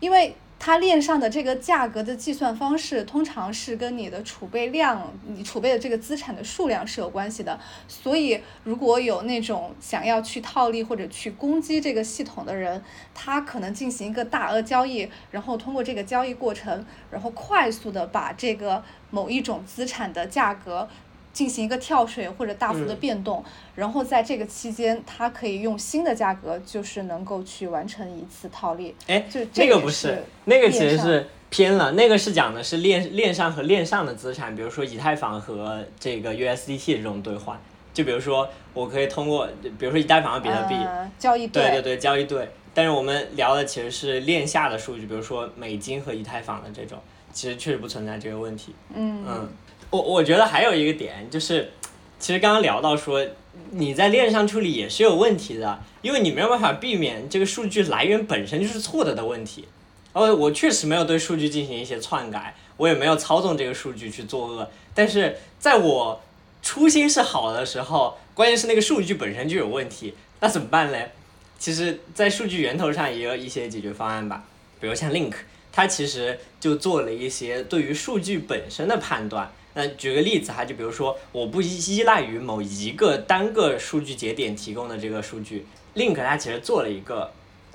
[0.00, 7.60] 因为它链上的这个价格的计算方式，通常是跟你的储备量、你储备的这个资产的数量是有关系的。
[7.86, 20.88] 所以，如果有那种想要去套利或者去攻击这个系统的人，他可能进行一个大额交易，然后通过这个交易过程，然后快速的把这个某一种资产的价格。
[21.34, 23.44] 进行一个跳水或者大幅的嗯变动，
[23.74, 28.94] 然后在这个期间，它可以用新的价格，就是能够去完成一次套利。
[29.08, 37.60] 哎就，这那个不是那个其实是偏了，那个是讲的是链链上和链上的资产，比如说以太坊和这个 USDT 这种兑换。
[37.92, 42.48] 就比如说，我可以通过，比如说以太坊和比特币，呃、交易对对对，交易对。
[42.74, 46.98] 但是我们聊的其实是链下的数据，比如说美金和以太坊的这种，
[47.32, 48.74] 其实确实不存在这个问题。
[48.92, 49.48] 嗯嗯，
[49.94, 51.70] 我我觉得还有一个点就是，
[52.18, 53.24] 其实刚刚聊到说，
[53.70, 59.68] 你在链上处理也是有问题的，因为你没有办法避免这个数据来源本身就是错的的问题。
[60.12, 66.20] 哦，我确实没有对数据进行一些篡改，我也没有操纵这个数据去作恶，但是在我
[66.60, 71.12] 初心是好的时候，关键是那个数据本身就有问题，那怎么办嘞？
[71.56, 74.42] 其实，在数据源头上也有一些解决方案吧，
[74.80, 75.34] 比如像 Link，
[75.70, 79.48] 它其实就做了一些对于数据本身的判断。
[79.74, 87.30] 那举个例子哈，就比如说，我不依依赖于某一个单个数据节点提供的这个数据，Link 它其实做了一个，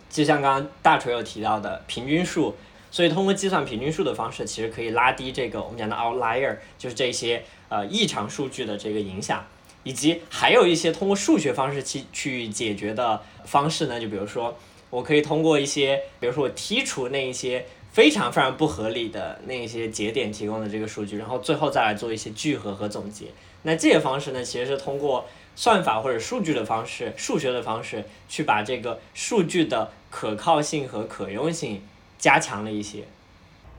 [0.10, 2.56] 就像刚刚大锤有提到的平均数，
[2.90, 9.46] 所以通过计算平均数的方式，其实可以拉低这个我们讲的 outlier，就是这些呃异常数据的这个影响。
[9.84, 14.56] 以及还有一些通过数学方式去去解决的方式呢，就比如说，
[14.90, 23.26] 我可以通过一些，比如说我剔除那一些非常非常不合理的那些节点提供的这个数据，然后最后再来做一些聚合和总结。
[23.64, 25.26] 那这些方式呢，其实是通过
[25.56, 31.82] 算法或者数据的方式、数学的方式，去把这个数据的可靠性和可用性
[32.18, 33.04] 加强了一些。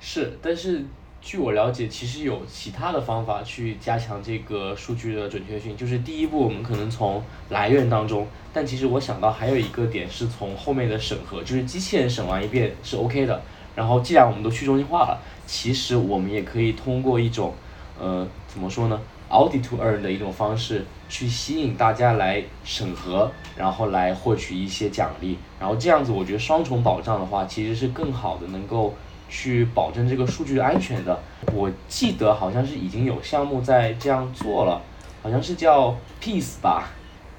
[0.00, 0.84] 是，但是
[1.22, 5.74] 据我了解，其实有其他的方法去加强这个数据的准确性。
[5.76, 13.40] 就是第一步，我们可能从来源当中，但其实我想到还有一个点是从后面的审核，就是机器人审完一遍是 OK 的。
[13.80, 17.54] 然后既然我们都去中心化了，其实我们也可以通过一种，
[17.98, 25.38] 呃，怎么说呢，audit to earn 的一种方式去吸引大家来审核，然后来获取一些奖励。
[25.58, 28.94] 然后这样子，我觉得双重保障的话，其实是更好的能够。
[29.32, 31.16] 去保证这个数据安全的。
[31.54, 34.82] 我记得好像是已经有项目在这样做了，
[35.22, 36.88] 好像是叫 Peace 吧，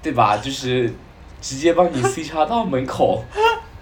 [0.01, 0.37] 对吧？
[0.37, 0.93] 就是
[1.41, 3.25] 直接帮你 C 叉到门口。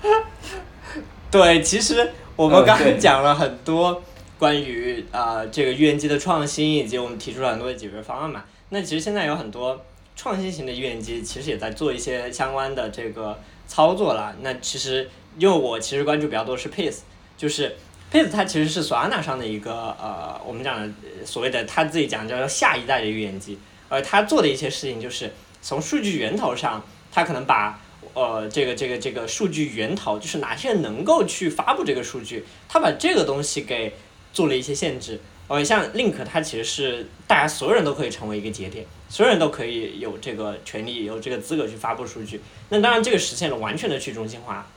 [1.30, 4.02] 对，其实我们刚才讲了很多
[4.38, 8.46] 关于啊、呃这个预言机的创新，以及我们提出了很多的解决方案嘛。
[8.70, 13.38] 那其实现在有很多创新型的预言机，其实也在做一些相关的这个
[13.68, 14.34] 操作了。
[14.40, 17.00] 那其实因为我其实关注比较多是 Pace，
[17.36, 17.76] 就是
[18.10, 20.90] Pace 它其实是 s o a n a 上的一个呃我们讲的
[21.26, 23.60] 所谓的他自己讲叫下一代的预言机，
[23.90, 26.82] 而他做的一些事情就是从数据源头上，
[27.12, 27.78] 他可能把
[28.14, 33.94] 呃，这个这个这个数据源头，就是哪些人能够去发布这个数据，他把这个东西给
[34.34, 35.20] 做了一些限制。
[35.48, 42.40] 呃，像 Link 它其实是大家所有人都可以成为一个节点，所有人都可以有这个权利、有这个资格去发布数据。
[42.70, 44.68] 那当然，这个实现了完全的去中心化。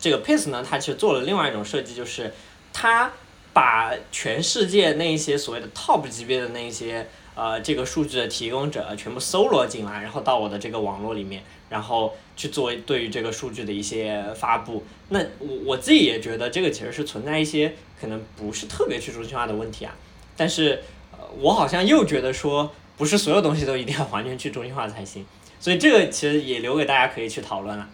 [0.00, 2.32] 这个 Pace 呢，它其实做了另外一种设计，就是
[2.72, 3.12] 它
[3.52, 7.06] 把全世界那一些所谓的 Top 级别的那一些
[7.38, 14.82] 呃这个数据的提供者全部搜罗进来，然后到我的这个网络里面，然后去做对于这个数据的一些发布。
[15.10, 19.94] 那我我自己也觉得这个其实是存在一些可能不是特别去中心化的问题啊，
[20.36, 20.82] 但是
[21.12, 25.24] 呃我好像又觉得说不是所有东西都一定要完全去中心化才行，
[25.60, 27.88] 所以这个其实也留给大家可以去讨论了。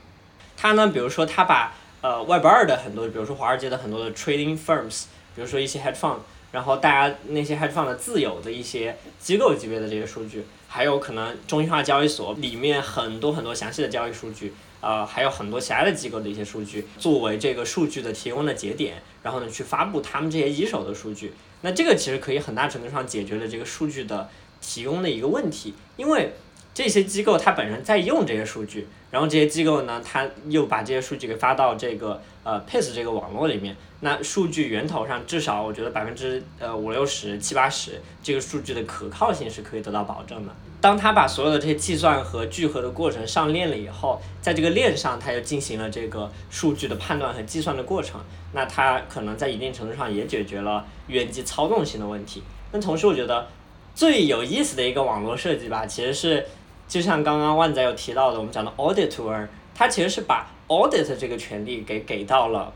[0.56, 6.16] 他呢，比如说他把呃 Web 二的很多，比如说华尔街的很多的 trading firms，比如说一些 hedge fund，
[6.54, 21.32] 然后大家那些 hedge fund 的自有的一些机构级别的这些数据，还有可能中心化交易所里面很多很多详细的交易数据，呃，还有很多其他的机构的一些数据，作为这个数据的提供的节点，然后呢去发布他们这些一手的数据。
[21.62, 24.30] 那这个其实可以很大程度上解决了这个数据的
[24.60, 26.34] 提供的一个问题，因为
[26.74, 40.52] 这些机构它本身在用这些数据，然后这些机构呢，它又把这些数据给发到这个呃 PACE 这个网络里面，那数据源头上至少我觉得百分之呃五六十七八十这个数据的可靠性是可以得到保证的。
[40.80, 48.20] 当他把所有的这些计算和聚合的过程上链了以后，在这个链上，它又进行了这个数据的判断和计算的过程，
[48.52, 52.42] 那它可能在一定程度上也解决了原机操纵性的问题。
[52.72, 53.46] 那同时，我觉得
[53.94, 56.44] 最有意思的一个网络设计吧，其实是
[56.86, 62.72] 就像刚刚万仔有提到的，我们讲的 auditor，它其实是把 audit 这个权利给给到了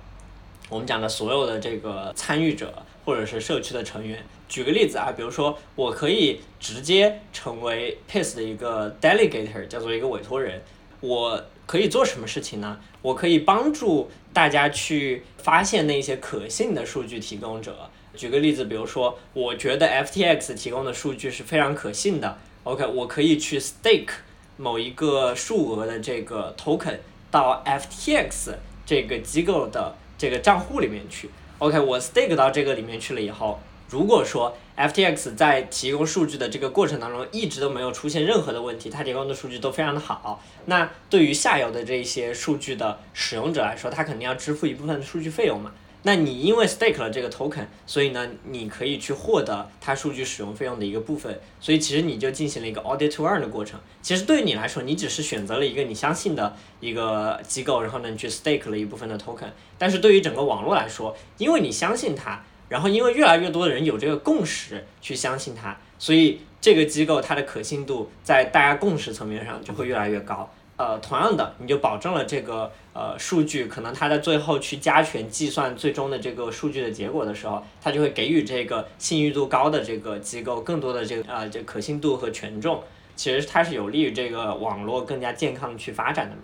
[0.69, 2.73] 我们讲的所有的这个参与者
[3.05, 4.25] 或者是社区的成员。
[4.49, 10.63] 举个例子啊，比如说我可以直接成为 PACE 的一个 delegator，叫做一个委托人。
[11.01, 12.81] 我可以做什么事情呢？
[13.03, 17.89] 我可以帮助大家去发现那些可信的数据提供者。
[18.17, 22.37] 举个例子，比如说，我觉得 FTX 提供的数据是非常可信的。
[22.69, 24.11] OK，我可以去 stake
[24.59, 26.99] 某一个数额的这个 token
[27.31, 28.53] 到 FTX
[28.85, 31.31] 这个机构的这个账户里面去。
[31.61, 33.59] OK，我 stake 到这个里面去了以后，
[33.89, 45.73] 如果说 FTX 在提供数据的这个过程当中一直都没有出现任何的问题，它提供的数据都非常的好，那对于下游的这些数据的使用者来说，他肯定要支付一部分的数据费用嘛。
[46.03, 53.79] 那你因为 stake 了这个 token，所以呢，你可以去获得它数据使用费用的一个部分，所以其实你就进行了一个 audit to earn 的过程。
[54.01, 59.51] 其实对于你来说，你只是选择了一个你相信的一个机构，然后呢，你去 stake 了一部分的 token。
[59.77, 70.49] 但是对于整个网络来说，因为你相信它，然后因为越来越多的人有这个共识去相信它，所以这个机构它的可信度在大家共识层面上就会越来越高。
[70.79, 82.81] 呃，同样的，你就保证了这个呃数据，可能它在最后去加权计算最终的这个数据的结果的时候，它就会给予这个信誉度高的这个机构更多的这个呃这可信度和权重。
[83.17, 86.43] 其实它是有利于这个网络更加健康的去发展的嘛。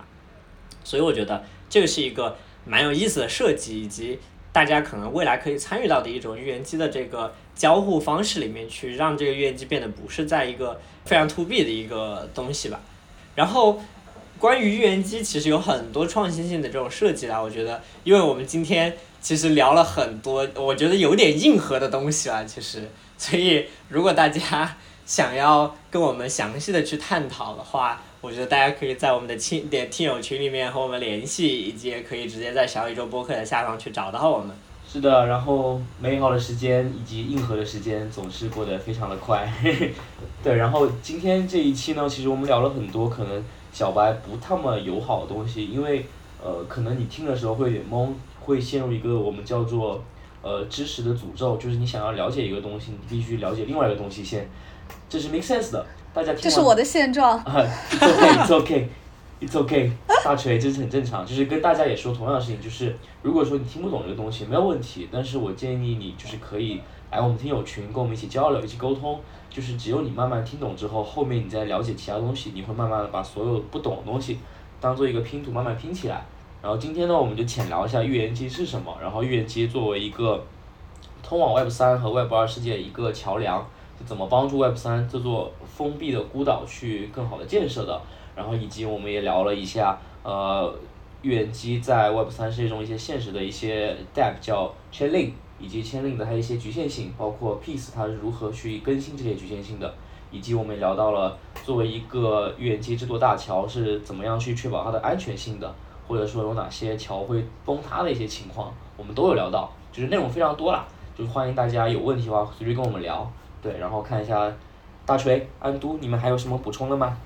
[0.82, 4.18] 所以我觉得这个是一个蛮有意思的设计，以及
[4.52, 12.80] 大家可能未来可以参与到的一种预言机的这个交互方式里面去，让这个预言机变得不是在一个非常 to B 的一个东西吧。
[13.36, 13.80] 然后。
[14.44, 17.40] 关于预言机，其实有很多创新性的这种设计啦。
[17.40, 24.76] 我觉得，因为我们今天其实聊了很多，我觉得有点硬核的东西啊，其实，所以如果大家
[25.06, 34.54] 想要跟我们详细的去探讨的话，我觉得大家可以在我们的亲点听友群里面和我们联系，以及也可以直接在小宇宙播客的下方去找到我们。
[34.86, 39.50] 是的，然后美好的时间以及硬核的时间总是过得非常的快。
[40.44, 43.42] 对，然后今天这一期呢，其实我们聊了很多可能。
[43.74, 46.06] 小白不那么友好的东西，因为
[46.40, 48.08] 呃，可能你听的时候会有点懵，
[48.40, 50.00] 会陷入一个我们叫做
[50.42, 54.48] 呃知识的诅咒，就是你想要了解一个东西，你必须了解另外一个东西先，
[55.08, 56.42] 这是 make sense 的，大家听。
[56.42, 57.42] 这是我的现状。
[57.44, 58.88] It's okay, it's okay,
[59.40, 59.90] it's okay。
[60.22, 69.18] 大锤，这是很正常，就是跟大家也说同样的事情，就是如果说你听不懂这个东西没有问题，但是我建议你就是可以来我们听友群跟我们一起交流，一起沟通。
[69.54, 74.36] 就是只有你慢慢听懂之后，后面你再了解其他东西，你会慢慢的把所有不懂的东西
[74.80, 76.26] 当做一个拼图慢慢拼起来。
[76.60, 78.92] 然后今天呢，我们就浅聊一下预言机是什么。
[79.00, 80.44] 然后预言机作为一个
[81.22, 83.64] 通往 Web 三和 Web 二世界一个桥梁，
[84.04, 88.02] 怎么帮助 Web 三这座封闭的孤岛去更好的建设的。
[88.34, 90.74] 然后以及我们也聊了一下，呃，
[91.22, 95.30] 预言机在 Web 三世界中一些现实的一些 Debt 叫 Chainlink。
[95.58, 99.94] 以及签令的它一些局限性，包括 Peace 它是如何去更新这些局限性的，
[100.30, 105.74] 以及我们聊到了作为一个预言机这座大桥是怎么样去确保它的安全性的，
[106.06, 110.84] 或者说有哪些桥会崩塌的一些情况，我们都有聊到，就是内容非常多啦，
[111.16, 113.30] 就是欢迎大家有问题的话随时跟我们聊，
[113.62, 114.52] 对，然后看一下
[115.06, 117.16] 大锤、安都，你们还有什么补充的吗？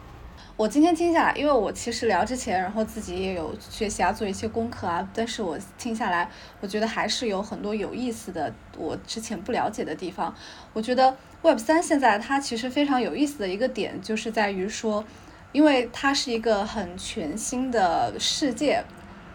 [0.57, 6.28] 我今天听下来，因为我其实聊之前，然后自己也有学习啊，做一些功课啊，但是我听下来，
[6.61, 10.34] 我觉得还是有很多有意思的，我之前不了解的地方。
[10.72, 15.05] 我觉得 Web 三现在它其实非常有意思的一个点，就是在于说，
[15.53, 18.82] 因为它是一个很全新的世界，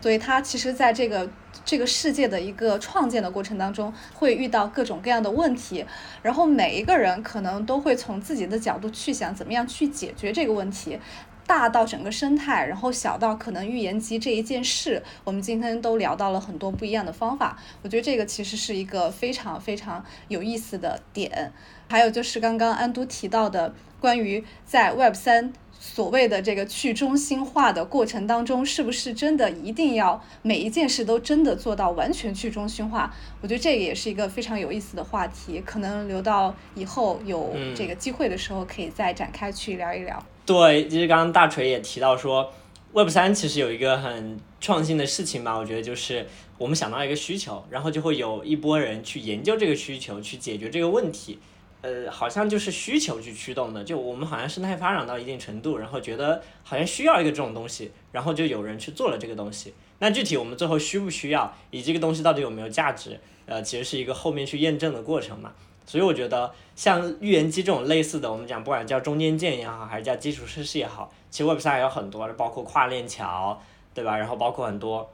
[0.01, 1.29] 所以它其实在这个。
[1.65, 5.85] 这个世界的一个创建的过程当中，会遇到各种各样的问题，
[6.21, 10.99] 然后每一个人可能都会从自己的角度去想怎么样去解决这个问题，
[11.47, 21.51] 大到整个生态，然后小到可能预言机这一件事，我们今天都聊到了很多不一样的方法，我觉得这个其实是一个非常非常有意思的点。
[21.89, 25.53] 还有就是刚刚安都提到的关于在 Web 三。
[25.85, 33.13] 所谓的这个去中心化的过程当中，是不是真的一定要每一件事都真的做到完全去中心化？
[33.41, 40.25] 我觉得这个也是一个非常有意思的话题，可能留到以后有这个机会的时候可以再展开去聊一聊。
[40.45, 42.49] 对，其实刚刚大锤也提到说
[42.93, 46.25] ，Web 三其实有一个很创新的事情吧，我觉得就是
[46.57, 51.39] 我们想到一个需求，然后就会有一波人去研究这个需求，去解决这个问题。
[51.83, 59.73] 呃，好像就是需求去驱动的，就我们好像生态发展到一定程度，然后觉得好像需要一个这种东西，然后就有人去做了这个东西。
[59.99, 65.51] 那具体我们最后需不需要，以这个东西到底有没有价值，呃，其实是一个后面去验证的过程嘛。
[65.85, 73.61] 所以我觉得像预言机这种类似的，我们讲不管叫中间件也好，还是叫基础设施也好，其实 Web 三还有很多，包括跨链桥，
[73.93, 74.17] 对吧？
[74.17, 75.11] 然后包括很多。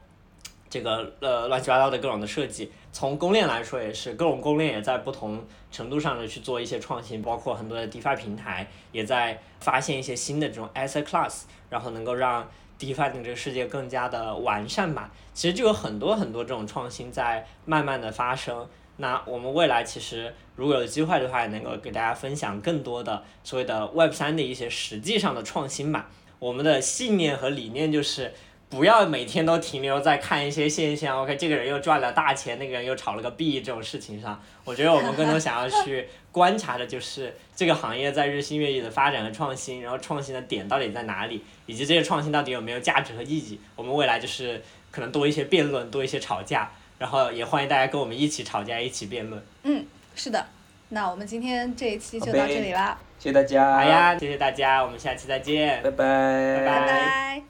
[0.70, 11.42] 这个呃乱七八糟的各种的设计，从公链来说也是，各种公链也在不同程度上的去做一些创新，包括很多的 DeFi 平台也在发现一些新的这种 Asset Class，
[11.72, 12.48] 然后能够让
[12.80, 15.12] DeFi 的这个世界更加的完善吧。
[15.34, 18.68] 其实就有很多很多这种创新在慢慢的发生。
[18.98, 26.12] 那我们未来其实如果有机会的话，也能够给大家分享更多的所谓的 Web 三的一些实际上的创新吧。
[26.38, 28.32] 我们的信念和理念就是。
[28.70, 34.40] 不要每天都停留在看一些现象，OK，这个人又赚了大钱，那个人又炒了个币这种事情上。
[34.64, 43.60] 我觉得我们更多想要去观察的就是这个行业在日新月异的发展和创新，然后创新的点到底在哪里，以及这些创新到底有没有价值和意义。
[43.76, 44.62] 我们未来就是
[44.92, 49.44] 可能多一些辩论，多一些吵架，然后也欢迎大家跟我们一起吵架，一起辩论。
[49.64, 49.84] 嗯，
[50.16, 50.46] 是的，
[50.90, 53.74] 那我们今天这一期就到这里啦，谢谢大家。
[53.74, 57.49] 好呀，谢谢大家，我们下期再见，拜拜，拜拜。